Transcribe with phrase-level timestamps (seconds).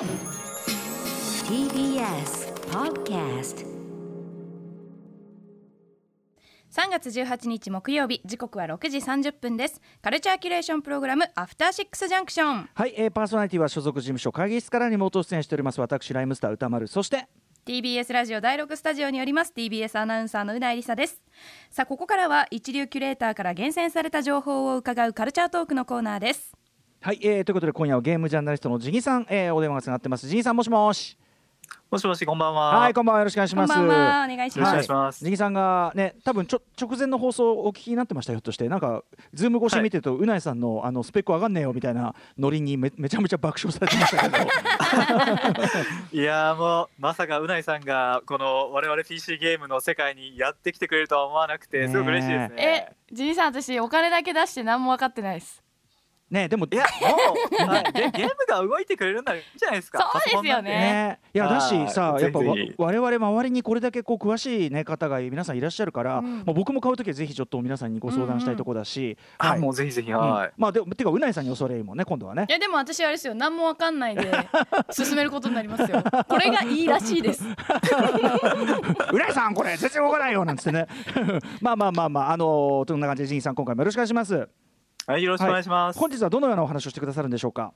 [0.00, 0.08] TBS
[2.70, 3.66] Podcast
[6.70, 9.82] 3月18日木曜日時刻は6時30分です。
[10.00, 15.78] カルチャーキュレーションプログラムアフターシックスジャンクションはい、えー、パーソナリティは所属事務所会議室からリモート出演しております。
[15.82, 16.86] 私ライムスター歌丸。
[16.86, 17.28] そして
[17.66, 21.20] TBS ラジオ第6スタジオによります TBS アナウンサーのうないりさです。
[21.70, 26.56] さあここからは一流キュレーターから厳選された情報を伺うカルチャートークのコーナーです
[27.02, 30.28] はい、えー、ということで今夜はゲームジャーナリストのジギさん、えー、お電話がつながってます。
[30.28, 31.16] ジギさんもしもし。
[31.90, 32.78] もしもし、こんばんは。
[32.78, 33.20] はいこんばんは。
[33.20, 33.72] よろしくお願いします。
[33.72, 34.26] こんばんは。
[34.30, 35.24] お願いしよろしくおます願いします。
[35.24, 38.36] ジギさんがね多分ちょ直前の放送をお聞きになってましたよ。
[38.36, 39.02] ひょっとしてなんか
[39.32, 44.44] ズーム越し見てると、うないさんのあのスペック上がんねえよみたいなノリにめ めちゃめちゃ爆笑されてましたけど。
[46.20, 52.62] いやーもう、まさかうないさんが、この我々 PC ゲームの世界にやってきてくれるとは思わなくて、すごく嬉しいですね。
[52.62, 55.62] えジギさん私お金だけ出して何も分かってないです
[56.30, 57.34] ねでもいや、 も
[57.66, 57.92] う、はい。
[57.92, 59.34] ゲ、ゲームが動いてくれるんじゃ
[59.70, 60.10] ないですか。
[60.12, 60.70] そうですよね。
[60.70, 61.90] ね、いやだしはい。
[61.90, 62.74] さやっぱわぜひぜひ。
[62.78, 66.38] 我々周りにこれだけこう詳しい、ね、方が皆さんいらっしゃるから、うん。
[66.38, 69.58] もう僕も買う時はぜひちょっと皆さんにご相談したいところだし、あ、はい。
[69.58, 70.52] もうぜひぜひ、うんはい。
[70.56, 72.46] まあでもてかうないさんに恐れ入りもんね今度はね。
[72.48, 73.34] いやでも私あれですよ。
[73.34, 74.30] 何も分かんないで
[74.90, 76.02] 進めることになりますよ。
[76.28, 77.44] これがいいらしいです。
[79.12, 80.86] うないさんこれ全然動かないよなんつってね。
[81.60, 84.48] まあまあまあまああのー、そんな感じでジンさん今回もよろしくお願いします
[85.06, 85.98] はい、よろしくお願いします。
[85.98, 87.72] 本日はどのようなお話をしてくださるんでしょうか？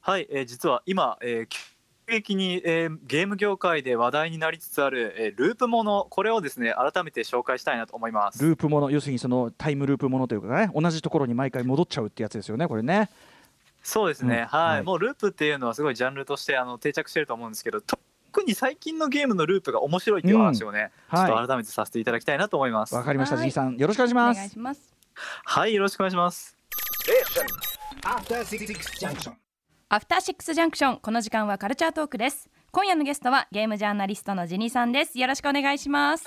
[0.00, 1.58] はい、えー実は今、えー急
[2.12, 8.44] 激に、えーゲーム業界で話題になりつつある、えーループもの、これをですね、改めて紹介したいなと思います。
[8.44, 13.08] ループもの要するにそのタイムループものというかね同じところに毎回戻っちゃうってやつですよねこれね。
[13.82, 14.58] そうですね、うん。
[14.58, 14.82] はい、はい。
[14.82, 22.94] もうループっていうのはすごいジャンルとしてあの定着してると思うんですけど特に最近のゲームのループが面白いっていう話をね、うんはいちょっと改めてさせていただきたいなと思います。
[22.94, 23.36] わかりました。
[23.36, 23.50] はい。
[23.52, 24.36] さんよろしくお願いしおます。
[24.36, 24.99] 願いします
[25.44, 26.56] はいよろしくお願いします。
[28.02, 32.48] アフターシックスジャンクションこの時間はカルチャートークです。
[32.72, 35.18] 今夜のゲストはゲームジャーナリストのジニーさんです。
[35.18, 36.24] よろしくお願いします。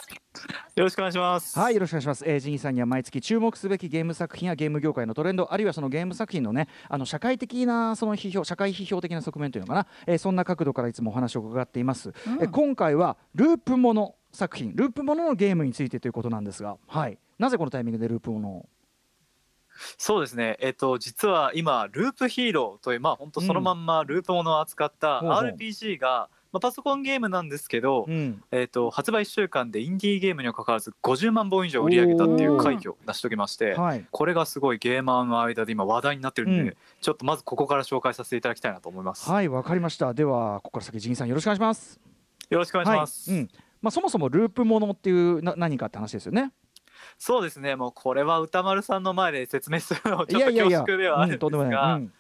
[0.75, 1.57] よろしくお願いします。
[1.57, 17.17] はいよろしくお願いします、えー、ジンさんには毎月注目すべきゲーム作品やゲーム業界のトレンドあるいはそのゲーム作品のねあの社会的なその批評社会批評的な側面というのかな、えー、そんな角度からいつもお話を伺っています、えー今回はループもの作品ループもののゲームについてということなんですがはい。
[17.39, 18.65] なぜこのタイミングでループものを？
[19.97, 20.57] そうですね。
[20.59, 28.43] えっ、と実は今ループヒーローというまあ本当そのまんまループものを扱った RPG が、まあ、パソコンゲームなんですけど、うん。
[28.51, 34.05] えっと発売1週間でインディーゲームにもかかわらず50万本以上売り上げたっていう快挙を成し遂げまして、はい。
[34.11, 36.77] これがすごいゲーマーの間で今話題になってるんで、うん。
[37.01, 39.29] ちょっとまずここから紹介させていただきたいなと思います。
[39.29, 40.13] はいわかりました。
[40.13, 41.99] ではここから先ジンさんよろしくお願いします。
[42.49, 43.31] よろしくお願いします。
[43.31, 43.49] はいうん。
[43.83, 46.53] まあ、そもそもループものっていうな何かって話ですよね
[47.17, 52.13] そうですね、もうこれは歌丸さんの前で説明するのはちいょっと恐縮ではあるんですが、うん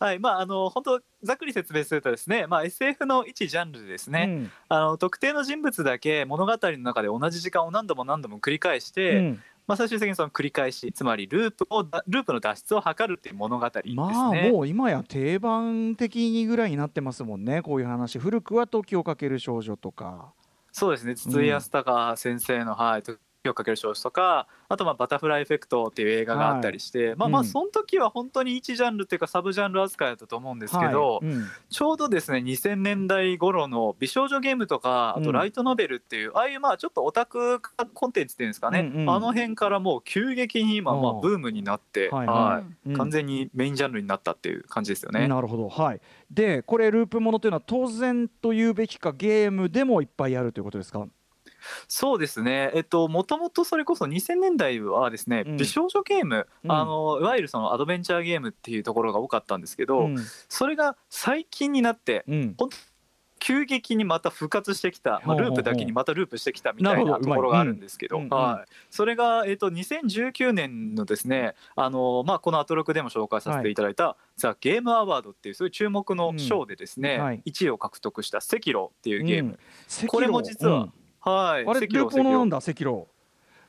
[0.00, 4.50] はい、まああの本当ざっくり説明するとですね、まあ SF の一ジャンルでですね、うん。
[4.70, 9.42] あの特定の人物だけ物語の中で同じ時間を何度も何度も繰り返して、うん。
[9.66, 13.94] まあ最終的にその繰り返し、つまりループをループの脱出を図るっていう物語ですね。
[13.94, 17.60] まあもう今や定番的にぐらいになってますもんね。
[17.60, 18.18] こういう話。
[18.18, 20.32] 古くは「時をかける少女」とか。
[20.72, 21.14] そうですね。
[21.14, 23.18] 筒井康隆先生の「はい、時
[23.48, 27.46] をかける少女」とかあとまあ「バタフライエフェクト」っていう映画があったりして、まあまあうん。
[27.46, 31.26] その時は本当に一ジャンルっていうかサブジャンル扱いだったと思うんですけど、はい。
[31.26, 31.46] うん。
[31.70, 35.24] ちょうどですね2000年代頃の美少女ゲームとかあうん。
[35.24, 37.60] とライトノベルっていう、ああいうまあちょっとオタク
[37.94, 39.10] コンテンツっていうんですかね、うんうん。
[39.10, 42.92] あの辺からもう急激に今まあブームになって、はいははい。
[42.92, 45.26] い完全にメインジャンルになったっていう感じですよね。
[45.28, 46.00] なるほどはい。
[46.30, 51.06] でこれループものというのは当然というべきかゲームでもいっぱいあるということですか？
[51.88, 55.56] そうですね、えっと、もともとそれこそ2000年代はですね、うん。
[55.56, 56.72] 美少女ゲーム、うん。
[56.72, 60.16] あのいわゆるそのアドベンチャーゲームっていうところが多かったんですけど、うん。
[60.48, 62.56] それが最近になってうん。
[63.40, 77.42] 急激にまた復活してきた、まあ、ループだけにまたループしてきたみたないなところがあるんですけど、はい、それが、えっと、2019年のですねあの、まあ、このアトロクでも紹介させていただいた「ザ・ゲーム・アワード」っていうそういう注目の賞でですね、うんはい。
[77.46, 79.58] 1位を獲得した「赤炉」っていうゲーム、
[80.02, 80.06] うん。
[80.06, 81.66] これも実はうんはい。
[81.66, 83.08] あれループものなんだ赤炉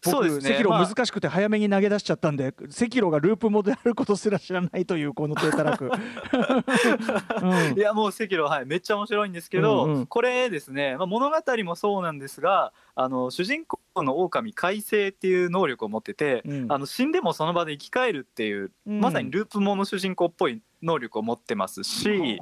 [0.04, 0.56] そうですね。
[0.56, 0.88] 赤炉まあ。
[0.88, 5.92] 難しくて早めに投げ出しちゃったんで赤炉がループもであることすら知らないというこの低たらく、
[7.44, 7.78] うん。
[7.78, 8.66] いやもう赤炉はい。
[8.66, 10.06] めっちゃ面白いんですけど、うんうん。
[10.08, 16.72] これですね、まあ、物語もそうなんですがあの主人公の狼海星っていう能力を持ってて、うん。
[16.72, 19.00] あの死んでもその場で生き返るっていう、うん。
[19.02, 22.40] まさにループもの主人公っぽい能力を持ってますし、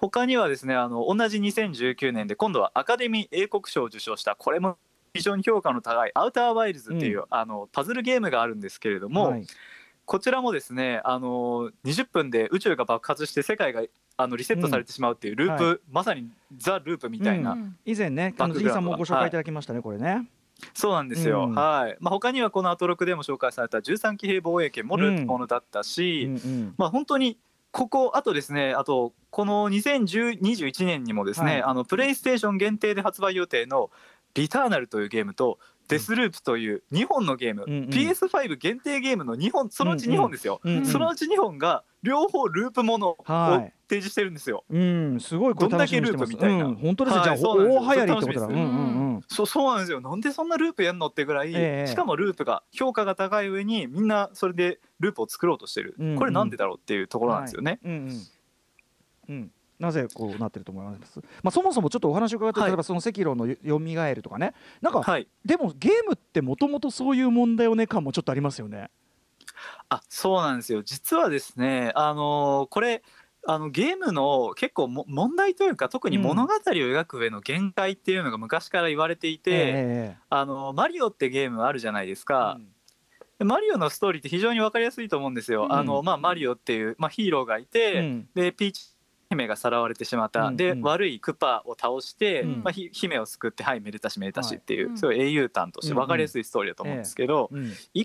[0.00, 4.78] 他にはですねあの同じ2019年で今度はアカデミー英国賞を受賞したこれも
[5.12, 9.46] 非常に評価の高い「アウター・ワイルズ」っていう、あのパズルゲームがあるんですけれども、はい。
[10.06, 13.82] こちらもですねあの20分で宇宙が爆発して世界が
[14.16, 15.78] あのリセットされてしまうっていうループ、はい。
[15.90, 17.76] まさにザ・ループみたいな、うん。
[17.84, 19.30] 以前ねあのさんもご紹介い。
[19.30, 20.28] ただきましたね、これね。
[20.74, 21.54] そうなんですよ、うん。
[21.54, 21.96] はい。
[22.00, 26.74] まあ、他にはこのアトロクでも紹介された13騎兵防衛権もループものだったし、うんうん。
[26.76, 27.38] まあ本当に
[27.72, 33.90] ここあとですねあとこの2021年にもですね、はいあのプレイステーション限定で発売予定の
[34.34, 35.58] 「リターナル」というゲームと
[35.88, 44.62] 「デスループ」という2本のゲーム、うんうん PS5 限定ゲームの2本そのうち2本ですよ、うんうんそのうち2本が両方ループものをはい提示してるんですよ。
[44.70, 46.32] うん、すごいこれ楽しみにしてます。
[46.32, 47.22] どんだけループみたいなうん、本当ですね。
[47.24, 48.46] じゃあ、はいそうなんですよ大流行りってことだ。
[48.46, 49.09] うんうんうん。
[49.28, 57.78] そうそうなんですよなんでそんなループやんのってぐらい、ええしかもループが評価が高い上にみんなそれでループを作ろうとしてる、うんうんこれなんでだろうっていうところなんですよね。
[57.84, 58.26] うんうん。
[59.28, 59.52] うん。
[59.78, 61.20] なぜこうなってると思います？
[61.42, 64.52] まあそもそもちょっとお話を伺って、はい例えばその赤炉のよみがえるとかね。
[64.82, 68.90] なんか、はい、でもゲームってもともとそういう問題をね感もちょっとありますよね。
[69.88, 73.02] あそうなんですよ実はですねあのーこれ
[73.46, 82.60] あのゲームの結構も問題というか特に物語を描く上の限界っていうのが昔から言われていて、えあのマリオってゲームあるじゃないですえか、
[83.40, 85.64] でマリオのストーリーって非常に分かりやすいと思うんですよ。
[85.64, 85.72] うん。
[85.72, 88.28] あのまあ、マリオっていう、まあ、ヒーローがいて、うん。
[88.34, 88.90] でピーチ
[89.30, 90.78] 姫がさらわれてしまった、でうん。
[90.78, 90.84] うん。
[90.84, 92.62] 悪いクパを倒して、うん。
[92.62, 94.98] まあ、ひ姫を救ってはいめでたしめでたしっていう、はい。
[94.98, 97.58] そういう英雄譚として分かりやすいストーリーだと思うんですけど、う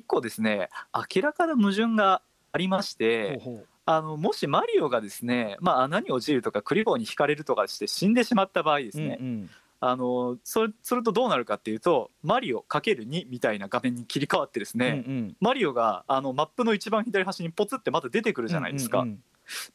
[0.07, 0.69] 個ですね
[1.13, 2.21] 明らかな矛盾が
[2.53, 9.49] ありまして、ほうほうあのもしマリオがですね、まあ、穴に落ちるとかクリボーに引かれるとかして死んでしまった場合ですね、うんうん。
[9.79, 15.35] あのそれそれとどうなるかっていうとマリオ ×2 みたいな画面に切り替わってですね、うんうん。
[15.39, 18.99] マリオがあのマップの一番左端にポツってまた出てくるじゃないですか。
[18.99, 19.23] うん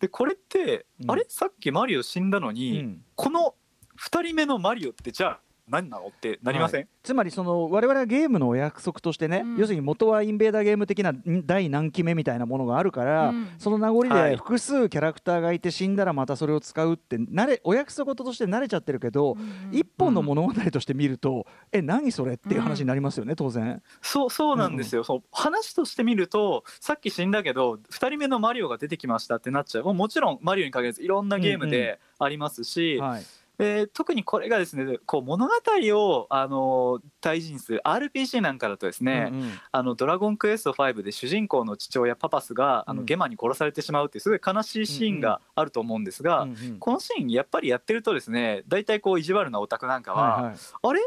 [0.00, 1.10] でこれって、うん。
[1.12, 1.24] あれ？
[1.28, 3.04] さっきマリオ死んだのうんうに、ん。
[3.14, 3.54] この
[4.00, 5.40] 2人目のマリオってじゃあ
[5.70, 9.56] 何なのってなりません、つまりその我々はゲームのお約束としてね、うん。
[9.56, 13.48] 要するに元はインベーダーゲーム的なん第何期目みたいなものがあるから、うん。
[13.58, 14.30] その名残はい。
[14.30, 19.36] で複数キャラクターがいて死んだらまたそれを使うって慣れお約束として慣れちゃってるけど、
[19.70, 23.82] 一本の物語として見ると、え何それっていう話になりますよね当然。
[24.02, 29.84] そうそうなんですよ、そう話として見るとさっき死んだけど2人目のマリオが出てきましたってなっちゃう。
[29.84, 33.22] もうもちろんマリオに限らずいろんなゲームでありますし、はい
[33.62, 35.52] えー特にこれがですねこう物語
[35.94, 39.52] をあの対人する RPG なんかだとですね、うんうん。
[39.70, 42.96] あのドラゴンクエスト5で主人公の父親パパスがあうん。
[42.98, 46.78] のゲマに殺されてしまうっていうすごい悲しいシーンがあると思うんですが、うんうん。
[46.78, 50.54] このシーンやっぱりやってるとですね大体こう意地悪なオタクなんかは、はいはい。
[50.82, 51.00] あれ？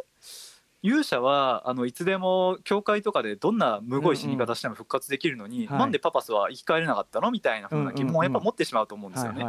[0.86, 5.80] 勇者はあのいつでも教会とかでどんなむごい死に方しても復活できるのに、はい。
[5.80, 7.32] なんでパパスは生き返れなかったの？
[7.32, 9.44] みたいな風な疑問をやっぱ持ってしまうと思うんですよね。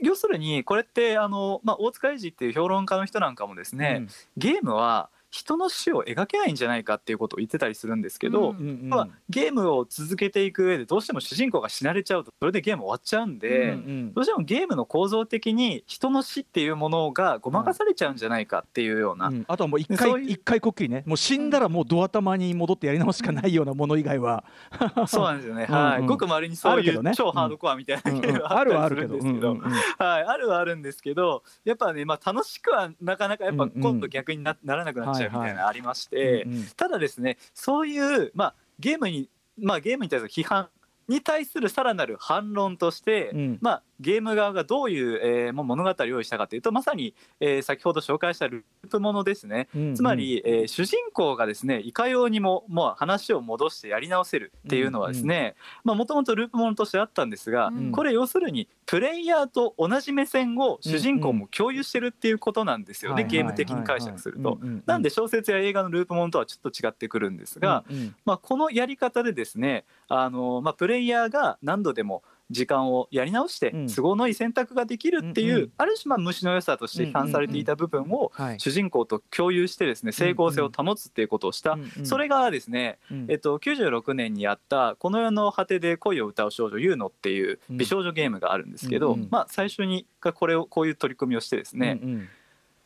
[0.00, 4.06] 要するにこれってあの、まあ、大塚英治っていう評論家の人なんかもですね、
[4.36, 8.88] ゲームは人の死を描けないんじゃないかっていうことを言ってたりするんですけど、うんうんうん。
[8.88, 14.14] まあ、ゲームを続けていく上でどうしても主人公が死なれちゃうとそれでゲーム終わっちゃうんで、うんうん。
[14.14, 19.44] どうしてもゲームの構造的に人の死っていうものがごまかされちゃうんじゃないかっていうような、うん。
[19.48, 24.44] あとはもう一回一回こっきりねもう死んだらもうドア玉に戻ってやり直すしかないようなもの以外は、
[25.06, 26.00] そうなんですよね、うんはい。
[26.00, 27.12] うんごくまれにそういうね。
[27.14, 29.64] 超ハードコアみたいなうんうんゲームがああったりするんですけど、うんうん。
[29.64, 29.78] うんは
[30.20, 33.82] い、あるはあるんですけどやっぱね、まあ、楽しくはなかなかやっぱうんうん。
[33.82, 39.28] 今度逆になならなくなっちゃうみたいなのありまして、ただですねそういう、まあ、ゲームに、
[39.58, 40.68] まあ、ゲームに対する批判
[41.08, 43.58] に対するさらなる反論として、うん。
[43.60, 49.68] まあ、ゲーム側がどういう、えー物語を用意したかというとまさに、えー先ほど紹介したループものですね。
[49.74, 49.94] うんうん。
[49.94, 55.54] つまり、えー主人公がですねいかようにももう話を戻してやり直せるっていうのはですね
[55.84, 63.30] もともとループものとしてあったんですが、うんこれ要するにプレイヤーと同じ目線を主人公も共有してるっていうことなんですよね、はい。
[63.30, 64.58] ゲーム的に解釈すると。
[64.60, 64.82] うんうんうん。
[64.84, 68.14] なんで小説や映画のループものとはちょっと違ってくるんですが、うんうん。
[68.24, 73.86] まあ、このやり方でですねあの、まあ、プレイヤーが何度でも時間をやり直してうん。
[73.88, 75.72] 都合のいい選択ができるっていう、うんうん。
[75.78, 78.60] ある種まあ虫の良さとして批判されていた部分をはい。
[78.60, 83.26] 主人公と共有してですね整合性を保つっていうことをした、うんうんそれがですね、うん。
[83.28, 92.28] えっと、96年にやった「この世の果てで恋を歌う少女ユーノ」っていう美少女ゲームがあるんですけど、うんうんまあ、最初にがこれをこういう取り組みをしてですね、うんうん。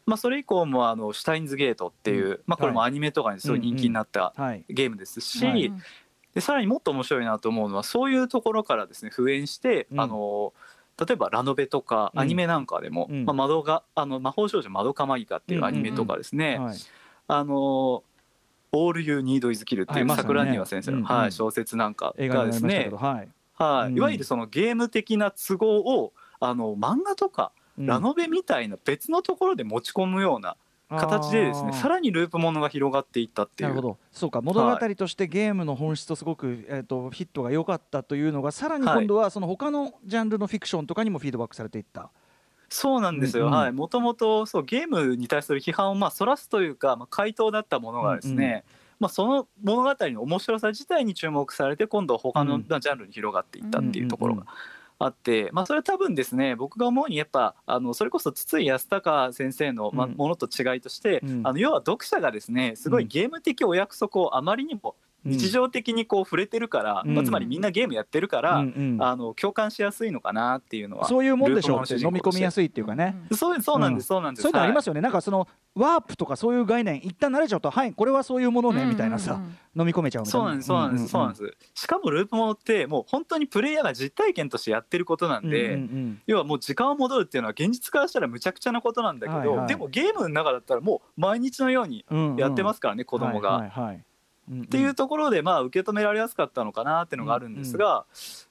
[0.06, 2.40] まあ、それ以降もあの「シュタインズゲート」っていう、うん。
[2.46, 4.64] まあ、これもアニメとかにすごい人気になったはい。
[4.68, 5.72] ゲームですし、はい
[6.34, 10.00] でさらにもっと面白いなと思うのはそういうところからですね復縁して、うん。
[10.00, 10.52] あの
[10.98, 12.20] 例えばラノベとかうん。
[12.20, 13.24] アニメなんかでも、うん。
[13.24, 16.76] まあ、窓があの魔法少女まどかマギカっていうアニメとかですね、はい。
[17.28, 18.02] あの
[18.72, 20.34] 「All You Need Is Kill」ってはいいうまさにね。
[20.34, 21.06] 桜庭先生の、うんうん。
[21.06, 23.28] はい、小説なんかがですねはい。
[23.54, 23.96] はい、うん。
[23.96, 27.86] いわゆるそのゲーム的な都合をあの漫画とかうん。
[27.86, 30.56] ラノベみたいな別のところで持ち込むような
[30.88, 33.68] 形でですねさらにループものが広がっていったっていう。
[33.70, 33.98] なるほど。
[34.10, 34.40] そうか。
[34.40, 42.10] 物語としてゲームの本質とすごく、はい、えーと、ヒットが良かったというのがさらに今度はその他のジャンルのフィクションとかにもフィードバックされていった。
[42.70, 48.62] そうなんですよ、うんうん、はい、もともとそうゲームに対する批判をまあそらすというか、まあ、回答だったものがですね、うんうん
[49.00, 54.46] まあ、その物語の面白さ自体に注目されて今度は他のジャンルに広がっていったっていうところが
[54.98, 64.96] あって、まあ、それは多分ですね僕が思うにやっぱあのそれこそ筒井康隆先生の、まあ、ものと違いとして、あの要は読者がですねすごいゲーム的お約束をあまりにも
[65.28, 71.82] 日常的にこう触れてるから、うん、まあ、つまりみんなゲームやってるから、うんうん、あの共感しやすいのかなっていうのはそういうもんでしょう。
[71.82, 71.94] って。
[71.94, 74.42] 飲み込みやすいっていうかね、うん、そうそうなんです、そうなんです。
[74.42, 79.40] そういうのありますよね、なんかそのワープとかそういう概念一旦慣れちゃうとはいこれはそういうものねみたいなさ、
[79.76, 81.56] 飲み込めちゃうそうなんですそうなんです、そうなんです。
[81.74, 92.04] しかもループものってもう本当にプレイヤーが実体験としてやってることなんで、うんうんうん、要はもう時間を戻るっていうのは現実からしたらむちゃくちゃなことなんだけど、はいはい、でもゲームの中だったらもう毎日のように
[92.36, 93.50] やってますからね、うんうん、子供が。
[93.50, 94.04] はいはいはい
[94.50, 98.06] っていうところでまあ受け止められやすかったのかなっていうのがあるんですが、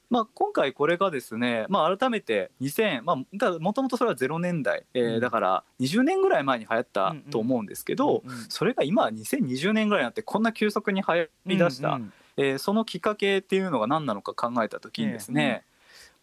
[0.10, 12.00] まあ、今回これがですね、まあ、改めて2000まあもともとそれは0年代、えー、だから20年ぐらい前に流行ったと思うんですけど、それが今2020年ぐらいになってこんな急速に流行りだした、
[12.38, 15.64] えー、そのきっかけっていうのが何なのか考えた時にですね、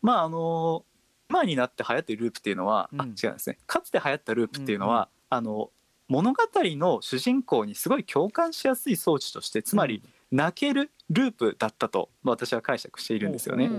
[0.00, 0.84] まああの
[1.30, 3.58] 今になって流行っているループっていうのは、あ違うんですね。
[3.66, 5.70] かつて流行ったループっていうのは、あの
[6.08, 13.70] 物語の主人公にすごい共感しやすい装置としてつまり泣けるループだったと私は解釈しているんですよね。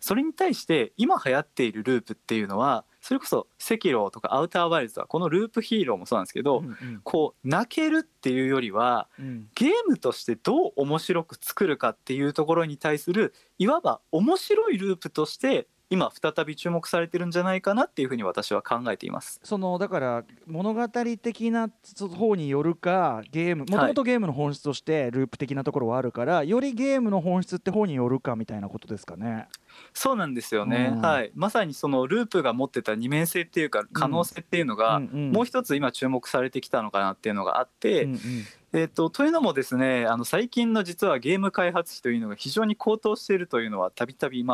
[0.00, 6.64] それに対して今流行っているループっていうのはそれこそ「赤狼」とか「アウターワイルド」はこのループヒーローもそうなんですけど、
[7.04, 9.08] こう泣けるっていうよりは、
[9.54, 19.40] ゲームとしてどう面白く作るかっていうところに対するいわば面白いループとして今再び注目されてるんじゃないかなっていうふうに私は考えています。
[19.44, 21.70] そのだから物語的な
[22.16, 29.46] 方によるかゲームもともとゲームの本質としてループ的なところはあるから、はい、よりゲームの本質って方によるかみたいなことですかね。
[29.92, 38.20] そうなんですよね、うん、はい、まさにそのループが持ってた二面性っていうか可能性っていうのが、もう一つ今注目されてきたのかなっていうのがあって、うんうん
[38.76, 44.48] えーと、というのもですねあの最近の実はゲーム開発費というのが非常に高騰しているというのはたびたびニ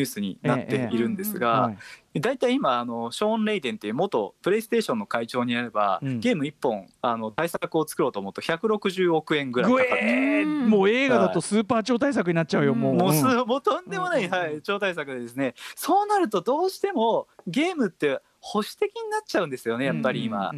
[0.00, 1.76] ュースになっているんですが、
[2.20, 12.94] 大体今あのショーン・レイデンっていう元プレイステーションの会長にやれば、うん、ゲーム1本あの対策を作ろうと思うと160億円ぐらいかかって、えー、もう映画だとスーパー超大作になっちゃうよ、もう。
[12.94, 15.54] もうもうとんでもない、はい、超大作でですね。
[15.76, 20.52] そうなるとどうしてもゲームって保守的になっちゃうんですよねやっぱり今。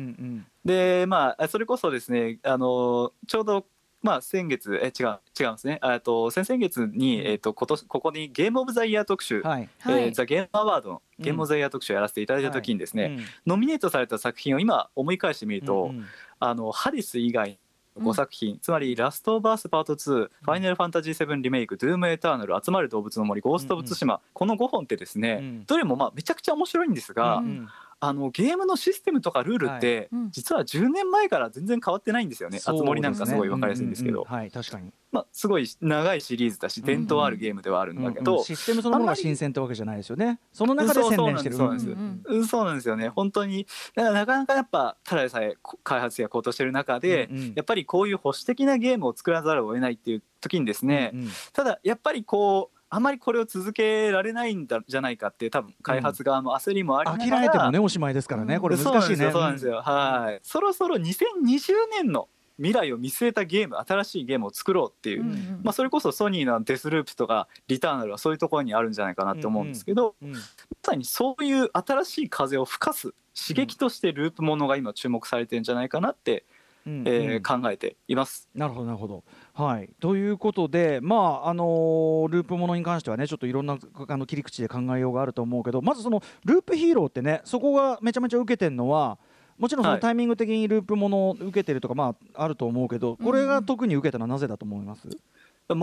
[0.65, 3.67] でまあそれこそですねあのちょうど
[4.03, 5.79] まあ、先月え違う違うんですね。
[6.03, 9.69] と先々月に、えーと、今年ここにゲームオブザイヤー特集、はい。
[9.81, 13.13] えー、ザ・ゲームアワードのゲームオブザイヤー特集をやらせていただいた時にですね、はい。
[13.13, 16.07] うん、ノミネートされた作品を今思い返してみると、うんうん、
[16.39, 17.59] あのハリス以外
[18.01, 24.21] 5作品、うん、つまり「ラストバースパート2」ファイナルファンタジー7リメイク」「ドゥームエターナル」「集まる動物の森」「ゴースト・オブ・ツシマ」うん。
[24.21, 27.69] うん、この5本ってですね、うん、どれもまあめちゃくちゃ面白いんですが、うんうん
[28.03, 32.59] あのゲームのシステムとかルールって、はい、実は10年前から全然変わってないんですよね。
[32.65, 34.91] あつ森なんかすごい分かりやすいんですけど、はい確かに。
[35.13, 40.41] まあすごい長いシリーズだし伝統あるゲームではあるんだけど、うんうん、システムそのものが新鮮ってわけじゃないですよね。
[40.51, 41.57] その中で宣伝してる。
[41.57, 41.91] そうなんです。
[42.25, 43.09] うん、そうなんですよね。
[43.11, 59.31] 本当にだからなかなかやっぱただでさえ開発が高騰してる中で、うんうん、やっぱりこういう保守的なゲームを作らざるを得ないっていう時にですね、うんうん、ただやっぱりこうあまりこれを続けられないんじゃないかっていう多分開発側の焦りもありながら、うん、諦めてもねおしまいですからねこれ難しいね。
[59.31, 62.29] そうなんですよ、はい、そろそろ2020年の
[62.61, 70.41] 未来を見据えたゲーム新しいゲームを作ろうっていう、うんうん、まあ、それこそソニーのデスループとかリターナルはそういうところにあるんじゃないかなって思うんですけど、うんうん、ま
[70.83, 76.45] さにそういう新しい風を吹かす刺激としてループものが今注目されてるんじゃないかなって、
[76.87, 78.49] うんうん、えー、考えています。
[78.55, 79.25] なるほどなるほど
[79.61, 83.77] はい、ということで、まああのー、ループものに関してはねちょっといろんな
[84.09, 89.19] あの切り口で考えようがあると思うけどまずそのループヒーローってねそこがめちゃめちゃ受けてるのは
[89.59, 95.17] もちろんそのタイミング的にループものを受けてるとか、まあ、あると思うけどこれが特に受けたのはなぜだと思います、うん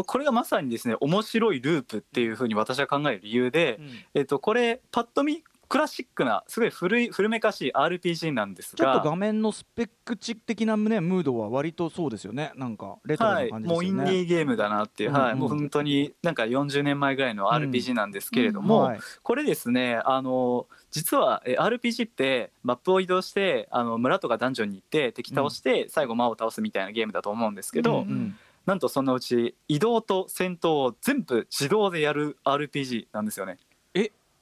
[0.06, 8.86] これがまさにですね面白いループっていうふうに私は考える理由で、うん、えっと、これパッと見クラシックなすごい古い古めかしい RPG なんですが。
[8.86, 12.52] ちょっと画面のスペック値的な、ね、ムードは割とそうですよね。
[12.56, 33.60] なんかレトロな感じですよね、はい、もうインディーゲームだなっていう、うんうん、はい、もう本当になんか40年前ぐらいの RPG なんですけれども、うんうんはい、これですねあの実は RPG ってマップを移動してあの村とかダンジョンに行って敵倒して最後魔を倒すみたいなゲームだと思うんですけど、うんうんなんとそのうち移動と戦闘を全部自動でやる RPG なんですよね。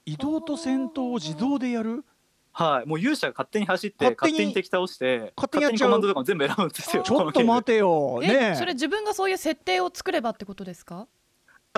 [0.05, 2.03] 移動と戦闘を自動でやる？
[2.51, 8.21] はい、もう勇者が勝手に走って勝手に敵倒して勝手にコマンドとかも全部選ぶんですよちょっと待てよ。
[8.21, 11.07] ねそれ自分がそういう設定を作ればってことですか？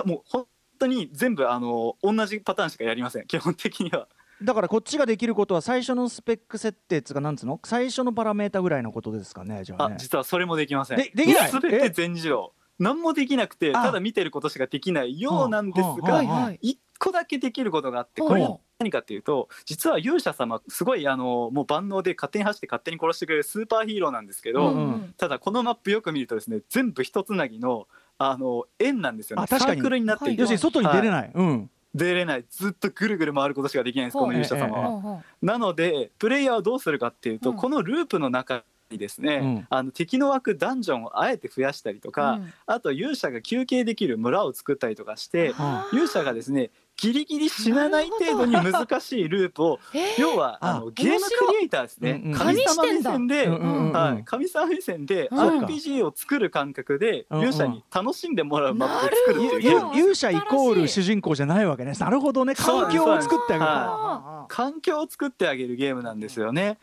[0.04, 0.46] もう本
[0.78, 3.26] 当に全部あの同じパターンしかやりません。
[3.26, 4.06] 基本的には。
[4.40, 7.58] だからこっちができることは最初のスペック設定っつうかなんつうの？
[7.64, 10.98] 最初のパラメータぐらいのことですかねじゃあ、ね、実はそれもできません。
[10.98, 11.50] でできない？
[11.50, 29.46] 全て全自動何もできなくてただ見てることしかできないようなんですが一個だけできることがあってこれ何かっていうと実は勇者様すごいあのもう万能で勝手に走って勝手に殺してくれるスーパーヒーローなんですけど、うんうん、ただこのマップよく見るとですね全部一つなぎのあの円なんですよね。
[29.46, 31.70] サークルになっていて、はい、外に出れない、はい、うん。
[31.94, 32.44] 出れない。
[32.50, 35.22] ずっとぐるぐる回ることしかできないんですこの勇者様は。
[35.40, 45.54] なのでプレイヤーはどうするかっていうと、うん、このループの中にですね、うん、あの敵の枠ダンジョンをあえて増やしたりとか、うん、あと勇者が休憩できる村を作ったりとかして、
[45.92, 49.78] 勇者がですねギリギリ死なない程度に難しいループを、
[50.18, 61.92] 要はあのゲームクリエイターですね、神様目線で、はい、神様目線で RPG を作る感覚で勇者に楽しんでもらうマップを作るっていう、勇者イコール主人公じゃないわけね。
[61.92, 66.78] なるほどね環境を作ってあげる、はい、環境を作ってあげるゲームなんですよね。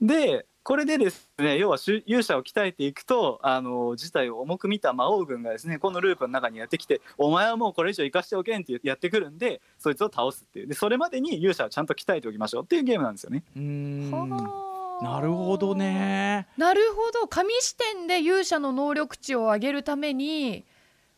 [0.00, 13.44] でこれでですね要は勇者を鍛えていくとあの事態を重く見た魔王軍がですねこのループの中にやってきてお前はもうこれ以上生かしておけんってやってくるんでそいつを倒すっていうでそれまでに勇者をちゃんと鍛えておきましょうっていうゲームなんですよね。
[13.56, 16.48] うんなるほどね。
[16.56, 20.64] なるほど紙視点で勇者の能力値を上げるために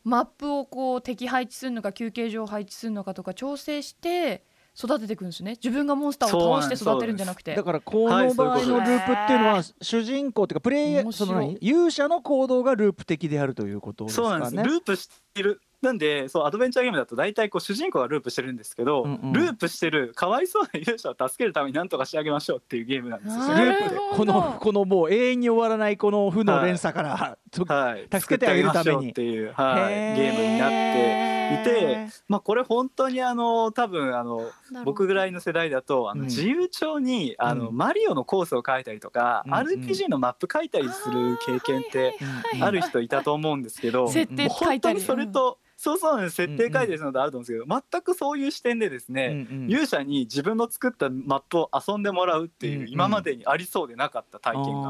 [0.03, 4.43] マップをこう敵配置するのか休憩所を配置するのかとか調整して
[4.81, 5.51] 育てていくんですね。
[5.61, 7.53] 自分がモンスターを倒して育てるんじゃなくて。
[7.53, 14.29] だからこの場合のループっていうのは主人公っていうかプレイヤーその勇者の行動がループ的であるということですかね。
[14.29, 14.69] そうなんです。
[14.69, 23.41] ループしてるなんでそうアドベンチャーゲームだと大体こう主人公がループしてるんですけど、うんうん、ループしてるかわいそうな勇者を助けるために何とかしてあげましょうっていうゲームなんですよ。
[23.41, 23.95] ループで。
[24.17, 29.09] このこのもう永遠に終わらないこの負の連鎖から、はい、助けてあげるために。
[29.11, 31.29] っていう、はい、ゲームになって
[31.61, 34.51] いて、まあこれ本当にあの多分あの
[34.83, 42.17] 僕ぐらいの世代だとあの自由帳に、あのマリオのコースを書いたりとか、うん、RPG のマップ書いたりする経験って
[42.59, 44.99] ある人いたと思うんですけど、設定書いたり。
[44.99, 46.35] それと、そうそうす。
[46.35, 54.89] 設定書いてるのであると思うんですけど、うんうん、全くそういう視点でですね、うんうん、勇者に自分の作ったマップを遊んでもらうっていう、うんうん、今までにありそうでなかった体験が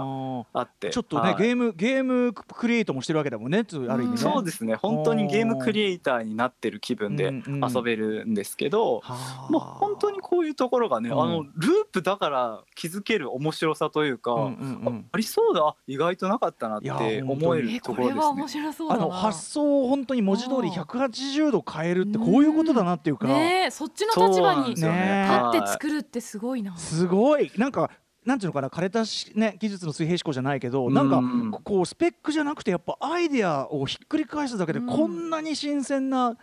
[0.54, 0.89] あって。
[0.89, 4.73] ちょっとね、はい、ゲームゲームクリエイトもしてるわけだもんねある意味ね、そうですね。
[4.73, 14.49] 本当にゲームクリエイターになってる気分で遊べるんですけど、うんうん、本当にこういうところがね、うん、あのループだから気づける面白さというか、うんうん
[14.86, 15.75] うん、ありそうだ。
[15.86, 18.73] 意外となかったなって思えるところですね。
[18.89, 26.78] あの発想を本当に文字通り180度変えるってこういうことだなっていうか、ね、そっちの立場に立って作るってすごいな。
[26.78, 27.52] すごい。
[27.58, 27.92] なんか
[28.26, 31.22] なんていうのかな枯れたし、ね、技術の水平思考じゃないけどなんか
[31.63, 36.38] こうスペックじゃなくてやっぱアイデアをひっくり返すだけでこんなに新鮮な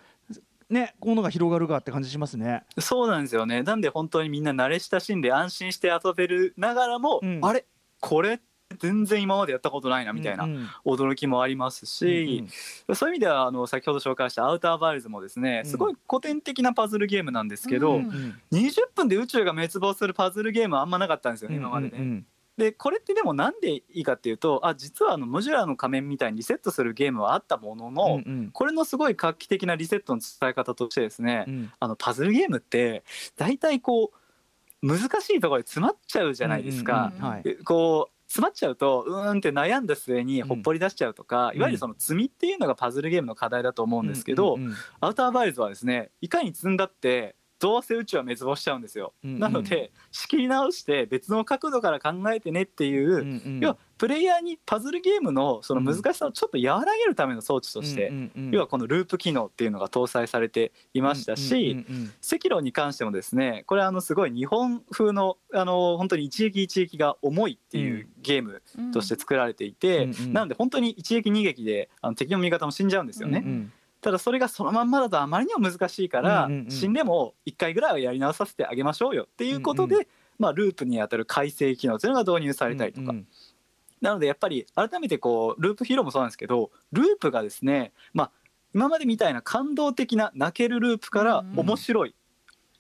[0.69, 2.65] ね、ものが広がるかって感じしますね。
[2.81, 3.63] そうなんですよね。
[3.63, 7.65] なんで本当にみんな慣れ親しんで安心して遊べるながらも、うん、あれ？
[8.01, 8.41] これ？
[8.79, 10.47] 全然今までやったことないなみたいな
[10.85, 12.49] 驚きもありますし、うん
[12.89, 21.93] うん、そういう意味ではあの先ほど紹介した「アウターバイルズ」もですねすごい古典的なパズルゲームなんですけど、うんうん、20分で宇宙が滅亡するパズルゲームはあんまなかったんですよね今までね。
[21.95, 22.09] うんうん。
[22.09, 22.27] うん
[22.57, 33.05] でこれってでもなんでいいかっていうとあ実はあのモジュラーの仮面みたいにリセットするゲームはあったものの、うんうん、これのすごい画期的なリセットの伝え方としてですね、うん、あのパズルゲームって
[33.37, 34.11] 大体こ
[34.83, 37.13] う難しいところで詰まっちゃうじゃないですか。
[37.65, 73.43] こう詰まっちゃうとうーんって悩んだ末にほっぽり出しちゃうとか、うん、いわゆるその積みっていうのがパズルゲームの課題だと思うんですけど、うんうんうん、アウターバイルズはですねいかに積んだってどうせ宇宙は滅亡しちゃうんですよ、うんうん、なので仕切り直して別の角度から考えてねっていう、うんうん、要はプレイヤーにパズルゲームのその難しさをちょっと和らげるための装置として、うんうんうん、要はこのループ機能っていうのが搭載されていましたし、うんうんうん、赤炉に関してもですねこれあのすごい日本風のあの本当に一撃一撃が重いっていうゲームとして作られていて、うんうん、なので本当に一撃二撃であの敵の味方も死んじゃうんですよね。
[73.45, 80.07] うんうんただそれがそのまんまだとあまりにも難しいから、死んでも1回ぐらいはやり直させてあげましょうよっていうことで、
[80.39, 83.11] まあ、ループにあたる改正機能というのが導入されたりとか。
[83.11, 83.27] うんうん
[84.01, 88.31] なのでやっぱり改めてこうループヒーローもそうなんですけどループがですねまあ
[88.75, 92.15] 今までみたいな感動的な泣けるループから面白い、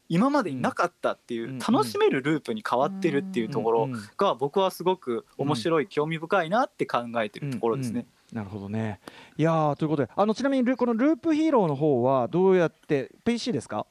[0.09, 8.07] 今までになかったっていう楽しめるループに変わってるっていうところが僕はすごく面白い興味深いなって考えてるところですね。
[8.33, 9.01] なるほどね。
[9.37, 13.87] いやということであのちなみにこのループヒーローの方はどうやって PC ですか？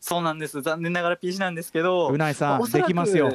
[0.00, 0.62] そうなんです。
[0.62, 3.32] 残念ながら PC なんですけどうないさんできますよ。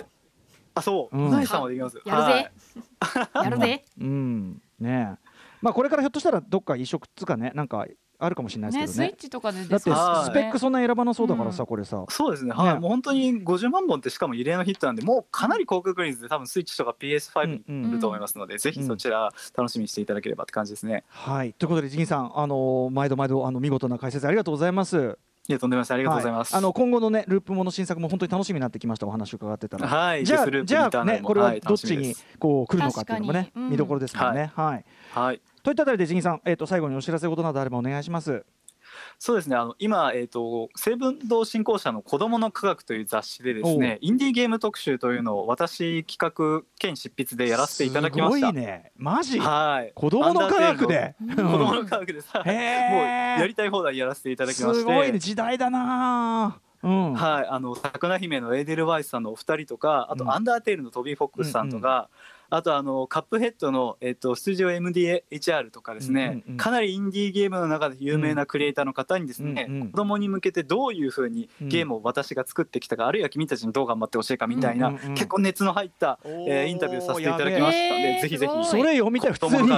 [0.75, 1.27] あそう、うん。
[1.27, 1.99] うないさんはできます。
[2.05, 2.51] やるぜ、
[3.33, 3.83] やるぜ。
[3.99, 4.61] うん。
[4.79, 5.27] ねえ。
[5.61, 7.85] まあこれからひょっとしたらどっか移植つかねなんか
[8.19, 9.07] あるかもしれないですけどね。
[9.09, 11.67] ねスイッチとかでだってスペックそんな選ばなそうだからさ、うん。
[11.67, 12.03] これさ。
[12.09, 12.79] そうですね、はい、ね。
[12.79, 21.03] もう本当に50万本ってしかも異例のヒットなんで、もうかなり高確率で多分スイッチとか PS5 にうん来ると思いますので、ぜひそちら楽しみにしていただければって感じですね。
[21.09, 21.53] はい。
[21.53, 25.17] ということでジギンさんあのー毎度毎度あの見事な解説ありがとうございます。
[25.49, 25.89] いや、とんでもない。
[25.89, 26.53] ありがとうございます。
[26.53, 29.87] はあの今後のねループもの新作も本当に楽しみになってきましたお話を伺ってたら。
[29.87, 34.51] はい、じゃあじゃあねこれははいどっちにこう来るのかっていうのもね見どころですもんね。
[34.55, 34.85] はい。
[35.11, 35.41] はい。
[35.67, 38.45] といったあたりでジギンさんえっと最後にお知らせことなどあればお願いします。
[39.19, 39.57] そうですね。
[39.57, 48.47] あの今、えー、と成文堂振興社の「子どもの科学」という雑誌でですねインディーゲーム特集というのを私企画兼執筆でやらせていただきました。
[48.47, 48.93] すごいね。
[48.95, 49.39] マジ？
[49.39, 49.91] はい。
[49.93, 51.15] 子供の科学で？
[51.19, 51.51] アンダーテールの。
[51.51, 54.79] 子供の科学でさ、もうやりたい放題やらせていただきまして。
[54.79, 55.19] すごいね。
[55.19, 57.13] 時代だなうん。
[57.13, 60.31] はい、あの桜姫のエーデルワイスさんのお二人とかあと、うん。
[60.31, 62.09] アンダーテールのトビー・フォックスさんとか、
[62.49, 69.91] あとあのカップヘッドの、えっと、スタジオ MDHR とかですね、かなりインディーゲームの中で有名なクリエイターの方にですね、うんうん。
[69.91, 78.65] 子供に向けてどういうふうにゲームを私が作ってきたか、あるいは君たちにどう頑張ってほしいかみたいな、結構熱の入った、えーインタビューさせていただきましたので、ぜひぜひ。
[78.65, 79.69] それ読みたい普通に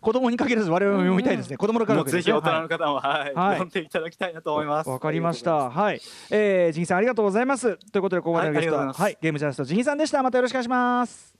[0.00, 1.56] 子供に限らず我々も読みたいですね。
[1.56, 3.34] 子供の科ぜひ大人はいの方も、はい。
[3.34, 3.58] はい。
[3.58, 4.90] 読んでいただきたいなと思います。
[4.90, 5.70] わかりました。
[5.70, 7.76] はい、えー、ジギさんありがとうございます。
[7.76, 10.22] ということでここまでのゲストは、はいゲームジャーナリストジギさんでした。
[10.22, 11.35] またよろしくお願いします。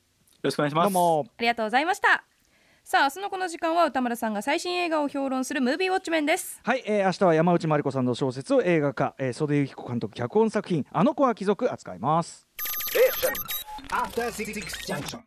[0.46, 0.84] よろしくお願いします。
[0.84, 1.26] どうも。
[1.38, 2.24] ありがとうございました
[2.84, 12.46] さあ明日のこの時間は歌丸さんが最新映画を評論するムービーウォッチメンですはい、えー、明日は山内まりこさんの小説を映画化、えー、袖由紀子監督脚本作品あの子は貴族扱います。
[14.86, 15.18] Junction.